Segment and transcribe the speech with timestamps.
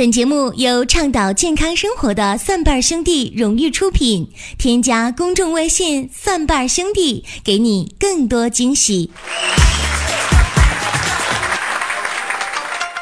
[0.00, 4.30] 本节目由倡导健康生活的蒜瓣兄弟荣誉出品。
[4.56, 9.10] 添加公众微信“蒜瓣兄弟”，给你更多惊喜。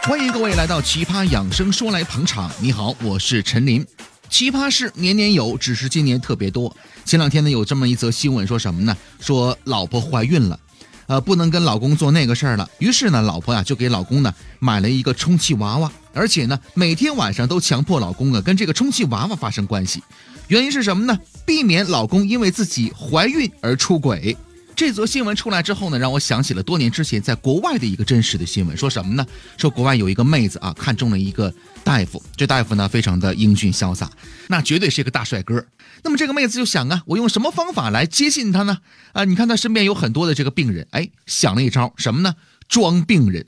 [0.03, 2.51] 欢迎各位来到《奇葩养生说》来捧场。
[2.61, 3.87] 你好，我是陈林。
[4.29, 6.77] 奇葩事年年有，只是今年特别多。
[7.05, 8.97] 前两天呢，有这么一则新闻，说什么呢？
[9.21, 10.59] 说老婆怀孕了。
[11.07, 12.69] 呃，不能跟老公做那个事儿了。
[12.81, 20.03] 于是呢，老婆呀就给老公呢买了一个充气娃娃，而且呢每天晚上都强迫老公啊跟这个充气娃娃发生关系。
[20.49, 21.19] 原因是什么呢？
[21.47, 24.37] 避免老公因为自己怀孕而出轨。
[24.75, 29.27] 这则新闻出来之后呢，让我想起了多年之前在国外的一个真实的新闻，说什么呢？
[29.57, 31.53] 说国外有一个妹子啊，看中了一个
[31.83, 34.09] 大夫，这大夫呢非常的英俊潇洒，
[34.47, 35.67] 那绝对是一个大帅哥。
[36.05, 38.79] 那么这个妹子就想啊，我用什么方法来接近他呢？
[39.13, 42.37] 啊，你看他身边有很多的这个病人，哎，想了一招什么呢？
[42.69, 43.45] 装病人。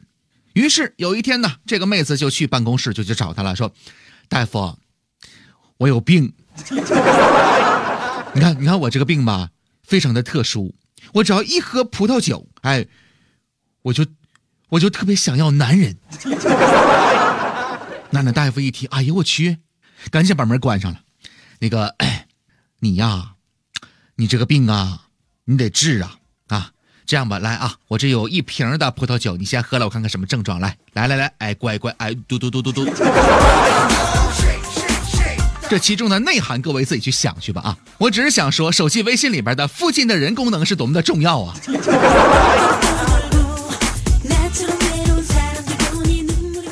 [0.54, 3.72] 于是有一天呢，这个妹子就去办公室就去找他了，说
[4.28, 4.76] ：“大夫，
[5.78, 6.32] 我有病。
[8.32, 9.50] 你看，你看我这个病吧，
[9.82, 10.74] 非常的特殊。”
[11.14, 12.86] 我只要一喝葡萄酒，哎，
[13.82, 14.06] 我就
[14.68, 15.96] 我就特别想要男人。
[18.10, 19.58] 那那大夫一提，哎呦我去，
[20.10, 21.00] 赶紧把门关上了。
[21.58, 21.96] 那个，
[22.80, 23.34] 你呀，
[24.16, 25.06] 你这个病啊，
[25.44, 26.16] 你得治啊！
[27.10, 30.60] 这样吧，来啊，我这有一瓶的葡萄酒，你先喝了，我看看什么症状。
[30.60, 32.88] 来来来来，哎，乖乖，哎，嘟嘟嘟嘟嘟。
[35.68, 37.76] 这其中的内涵，各位自己去想去吧啊！
[37.98, 41.56] 我只是想说，手机微信里边的附近的人功能是多么的重要啊！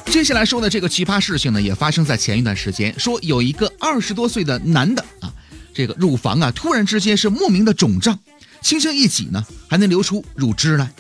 [0.07, 2.97] 接下来说的这个奇葩事情呢，也发生在前一段时间。
[2.97, 5.33] 说有一个二十多岁的男的啊，
[5.75, 8.17] 这个乳房啊，突然之间是莫名的肿胀，
[8.61, 10.91] 轻轻一挤呢，还能流出乳汁来。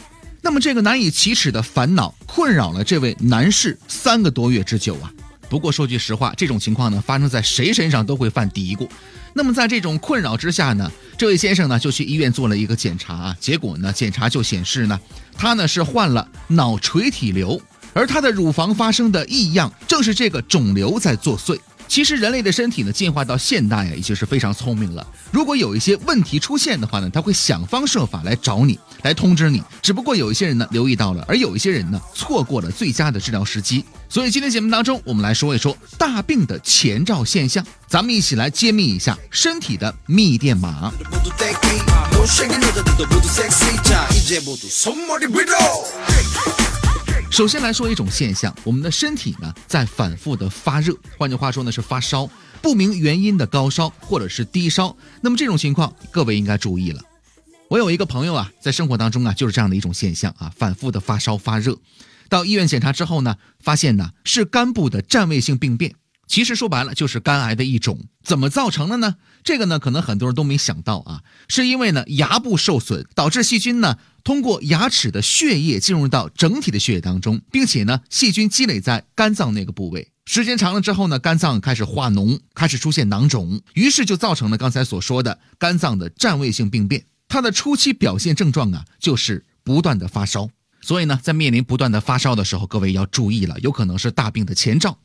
[0.40, 5.12] 那么这个难以启齿的烦恼，困扰了这位男士三个多月之久啊。
[5.48, 8.88] 不过说句实话，这种情况呢，发生在谁身上都会犯嘀咕。
[9.34, 15.00] 那么在这种困扰之下呢，这位先生呢就去医院做了一个检查啊，结果呢检查就显示呢，
[15.36, 17.60] 他呢是患了脑垂体瘤，
[17.92, 21.58] 而他的乳房发生的异样，正是这个肿瘤在作祟。
[21.88, 25.04] 其实人类的身体呢，进化到现代啊，已经是非常聪明了。
[25.32, 29.62] 如果有一些问题出现的话呢，他会想方设法来找你，来通知你。
[29.82, 33.84] 只不过有一些人呢留意到了，而有一些人呢错过了最佳的治疗时机。
[34.08, 40.92] 所以今天节目当中，我们来说一说大病的前兆现象，咱们一起来揭秘一下身体的密电码。
[47.30, 52.28] 首先来说一种现象，我们的身体呢在反复的发热，换句话说呢是发烧，
[52.60, 54.96] 不明原因的高烧或者是低烧。
[55.20, 57.00] 那么这种情况，各位应该注意了。
[57.68, 61.78] 我有一个朋友啊，在生活当中啊就是这样的一种现象啊，反复的发烧发热，
[62.28, 65.94] 到医院检查之后呢，发现呢是肝部的占位性病变。
[66.28, 69.16] 其实说白了就是肝癌的一种，怎么造成的呢？
[69.42, 87.06] 这个呢，可能很多人都没想到啊，是因为呢牙部受损，导致细菌呢通过牙齿的血液进入到整体的血液当中，并且呢细菌积累在肝脏那个部位，时间长了之后呢，肝脏开始化脓，开始出现囊肿，于是就造成了刚才所说的肝脏的占位性病变。
[87.26, 90.50] 它的初期表现症状啊，就是不断的发烧。
[90.80, 94.96] 所以呢，在面临不断的发烧的时候，各位要注意了，有可能是大病的前兆。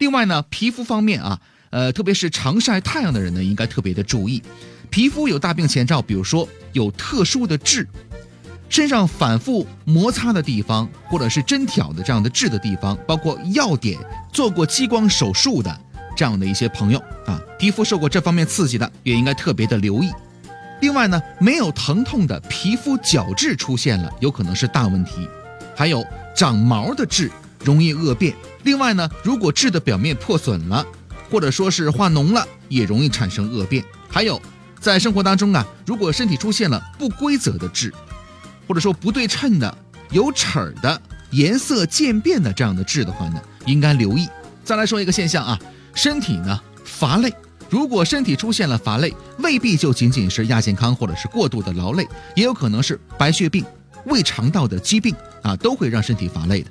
[0.00, 1.38] 另外呢，皮肤方面啊，
[1.68, 4.42] 呃，特别是常晒太阳的人呢，应该特别的注意，
[4.88, 7.86] 皮肤有大病前兆，比如说有特殊的痣，
[8.70, 13.98] 身上反复摩擦的地方，或者是针挑的这样的痣的地方，包括药点
[14.32, 15.78] 做过激光手术的
[16.16, 20.10] 这样的一些朋友啊，皮肤受过这方面刺激的，也应该特别的留意。
[20.80, 25.28] 另外呢，没有疼痛的皮肤角质出现了，有可能是大问题，
[25.76, 26.02] 还有
[26.34, 27.30] 长毛的痣。
[27.62, 28.34] 容易恶变。
[28.62, 30.86] 另外呢，如果痣的表面破损了，
[31.30, 33.84] 或者说是化脓了，也容易产生恶变。
[34.08, 34.40] 还有，
[34.80, 37.92] 在生活当中啊，如果身体出现了不规则的痣，
[38.66, 39.78] 或者说不对称的、
[40.10, 41.00] 有齿儿的、
[41.30, 44.28] 颜色渐变的这样的痣的话呢，应该留意。
[44.64, 45.58] 再来说一个现象啊，
[45.94, 47.32] 身体呢乏累。
[47.68, 53.64] 如果身体出现了乏累，未必就仅仅是亚健康或者是过度的劳累，也有可能是白血病、
[54.06, 56.70] 胃肠道的疾病啊，都会让身体乏累的。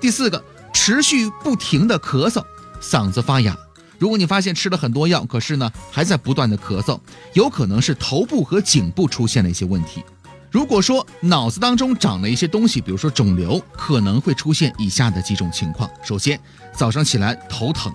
[0.00, 0.42] 第四个，
[0.86, 2.44] 持续不停的咳嗽，
[2.78, 3.56] 嗓子发哑。
[3.98, 7.00] 如果你发现吃了很多药，可是呢还在不断的咳嗽，
[7.32, 10.04] 有可能是头部和颈部出现了一些问题。
[10.50, 16.38] 如果说脑子当中长了一些东西，比如说肿瘤，可能会出现以下的几种情况：首先，
[16.76, 17.90] 早上起来头疼，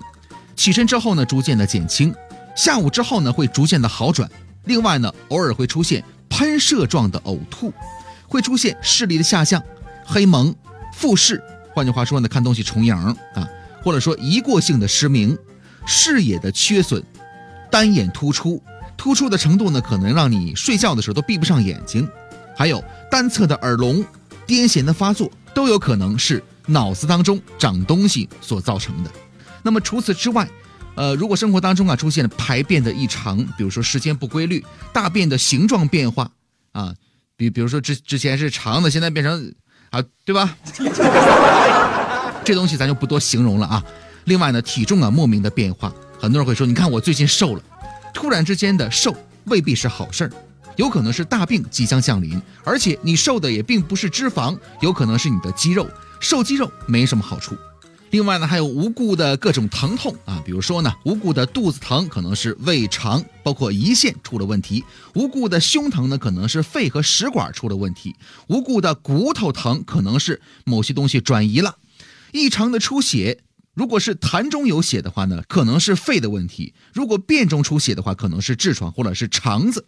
[0.56, 2.12] 起身之后呢逐渐的减轻，
[2.56, 4.28] 下午之后呢会逐渐的好转。
[4.64, 7.72] 另外呢，偶尔会出现喷射状的呕吐，
[8.26, 9.62] 会出现视力的下降、
[10.04, 10.52] 黑蒙、
[10.92, 11.40] 复视。
[11.80, 13.48] 换句话说呢，看东西重影啊，
[13.82, 15.34] 或者说一过性的失明，
[15.86, 17.02] 视野的缺损，
[17.70, 18.62] 单眼突出，
[18.98, 22.06] 突出的程度呢，可能让你睡觉的时候都闭不上眼睛，
[22.54, 24.04] 还有单侧的耳聋、
[24.46, 29.10] 癫痫的发作，都有可能是脑子当中长东西所造成的。
[29.62, 30.46] 那么除此之外，
[30.96, 34.62] 呃，如果生活当中啊出现了排便的异常，比如说时间不规律、
[34.92, 36.30] 大便的形状变化
[36.72, 36.94] 啊，
[37.38, 39.54] 比比如说之之前是长的，现在变成
[39.90, 40.56] 啊，对吧？
[42.44, 43.82] 这东西咱就不多形容了啊。
[44.24, 47.62] 另外呢，体重啊莫名的变化，很多人会说，你看我最近瘦了，
[48.14, 49.14] 突然之间的瘦
[49.44, 50.30] 未必是好事儿，
[50.76, 55.88] 有可能是大病即将降临，而且你瘦的也并不是脂肪，有可能是你的肌肉，
[56.20, 57.56] 瘦肌肉没什么好处。
[58.10, 64.82] 另外呢，还有无故的各种疼痛啊，比如说呢，无故的肚子疼可能是胃肠包括胰腺出了问题；
[65.14, 68.12] 无故的胸疼呢，可能是肺和食管出了问题；
[68.48, 71.76] 无故的骨头疼可能是某些东西转移了；
[72.32, 73.38] 异常的出血，
[73.74, 79.86] 如果是痰中有血的话呢，可能是肺的问题；如果便中出血的话，可能是痔疮或者是肠子。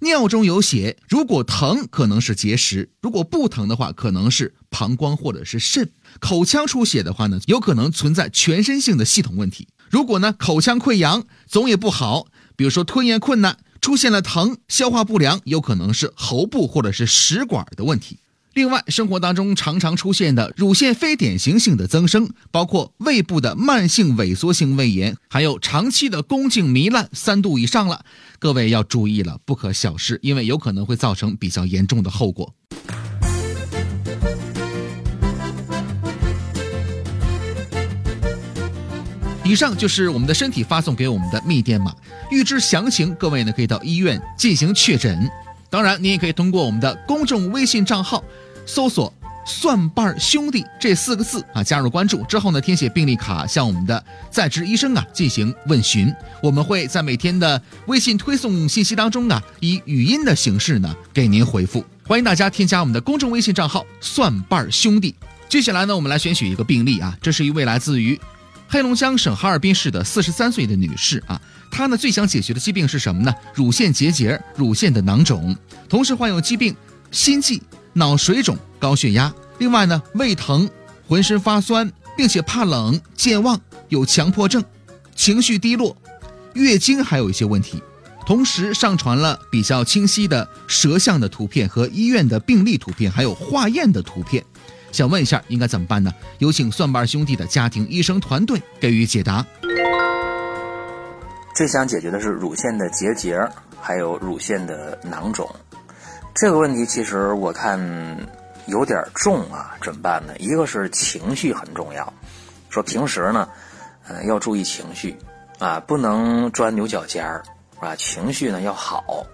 [0.00, 5.90] 尿中有血，如果疼可能是结石，如果不疼的话，可能是膀胱或者是肾。
[6.20, 9.68] 口腔出血的话呢，有可能存在全身性的系统问题。
[9.90, 12.26] 如果呢口腔溃疡总也不好，
[12.56, 18.18] 比如说吞咽困难，出现了疼、消化不良，有可能是喉部或者是食管的问题。
[18.56, 28.02] 另外，生活当中常常出现的乳腺非典型性的增生，包括胃部的慢性萎缩性胃炎，还有长期的宫颈糜烂三度以上了，
[28.38, 32.50] 各位要注意了，不可小视，因为有可能会造成比较严重的后果。
[39.44, 41.94] 以上就是我们的身体发送给我们的密电码，
[42.30, 45.30] 预知详情，各位呢可以到医院进行确诊。
[45.68, 48.24] 当然，您也可以通过我们的公众微信账号。
[48.66, 49.12] 搜索
[49.46, 56.12] “蒜瓣兄弟”这四个字啊，加入关注之后呢，填写病历卡向我们的在职医生啊进行问询。
[56.42, 61.84] 我们会在每天的微信推送信息当中啊，以语音的形式呢给您回复。
[62.04, 65.14] 欢迎大家添加我们的公众微信账号“蒜瓣兄弟”。
[65.48, 68.20] 接下来呢，我们来选取一个病例啊，这是一位来自于
[68.68, 71.40] 黑龙江省哈尔滨市的四十三岁的女士啊，
[71.70, 73.32] 她呢最想解决的疾病是什么呢？
[73.54, 75.56] 乳腺结节、乳腺的囊肿，
[75.88, 76.74] 同时患有疾病、
[77.12, 77.62] 心悸。
[77.96, 80.68] 脑水肿、高血压，另外呢，胃疼、
[81.08, 83.58] 浑身发酸，并且怕冷、健忘，
[83.88, 84.62] 有强迫症，
[85.14, 85.96] 情绪低落，
[86.52, 87.82] 月经还有一些问题。
[88.26, 94.44] 同时上传了比较清晰的舌象的图片和医院的病历图片，还有化验的图片。
[94.92, 96.12] 想问一下，应该怎么办呢？
[96.38, 99.42] 有请蒜瓣兄弟的家庭医生团队给予解答。
[101.54, 103.38] 最想解决的是乳腺的结节，
[103.80, 105.48] 还有乳腺的囊肿。
[106.36, 107.80] 这个问题其实我看
[108.66, 110.34] 有点重啊，怎么办呢？
[110.38, 112.12] 一个是情绪很重要，
[112.68, 113.48] 说平时呢，
[114.06, 115.16] 呃，要注意情绪
[115.58, 117.42] 啊，不能钻牛角尖儿
[117.80, 119.24] 啊，情绪呢要好，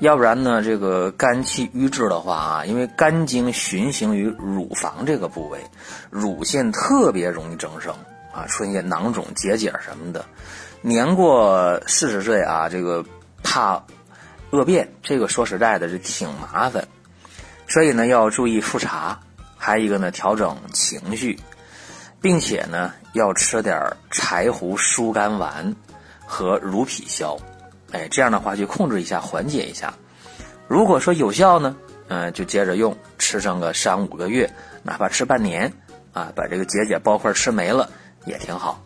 [0.00, 5.58] 要不然呢，这个肝气郁滞的话啊，因为肝经循行于乳房这个部位，
[6.10, 7.94] 乳腺特别容易增生
[8.30, 10.22] 啊，出现囊肿、结节什么的。
[10.82, 13.02] 年过四十岁啊，这个
[13.42, 13.82] 怕。
[14.52, 16.86] 恶变，这个说实在的是挺麻烦，
[17.66, 19.18] 所以呢要注意复查，
[19.56, 21.40] 还有一个呢调整情绪，
[22.20, 25.74] 并且呢要吃点柴胡疏肝丸
[26.26, 27.34] 和乳脾消，
[27.92, 29.94] 哎，这样的话去控制一下，缓解一下。
[30.68, 31.74] 如果说有效呢，
[32.08, 34.50] 嗯，就接着用，吃上个三五个月，
[34.82, 35.72] 哪怕吃半年，
[36.12, 37.90] 啊，把这个结节包块吃没了
[38.26, 38.84] 也挺好。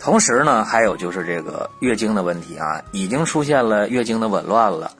[0.00, 4.90] 同时呢，还有就是这个月经的问题啊，已经出现了月经的紊乱了，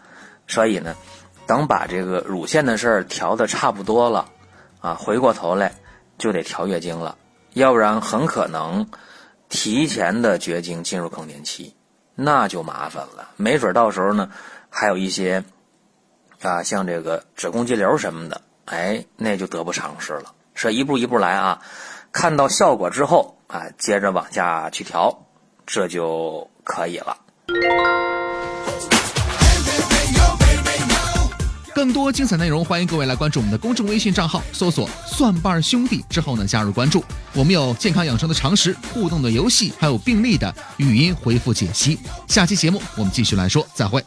[0.46, 0.94] 所以呢，
[1.46, 4.28] 等把这个乳腺的事儿调的差不多了，
[4.80, 5.72] 啊，回过头来
[6.18, 7.16] 就得调月经了，
[7.54, 8.86] 要不然很可能
[9.48, 11.74] 提前的绝经进入更年期，
[12.14, 14.30] 那就麻烦了，没准到时候呢，
[14.68, 15.42] 还有一些
[16.42, 20.34] 啊，像这个子宫肌瘤什么的，哎，那就得不偿失了。
[20.54, 21.62] 所以一步一步来啊，
[22.12, 23.36] 看到效果之后。
[23.50, 25.12] 啊，接着往下去调，
[25.66, 27.16] 这就可以了。
[31.74, 37.02] 更多精彩内容，欢迎各位来关注我们的公众微信账号，搜索“蒜瓣兄弟”之后呢，加入关注。
[37.32, 41.98] 我们有健康养生的常识、互动的游戏，还有病例的语音回复解析。
[42.28, 44.00] 下期节目我们继续来说，再会。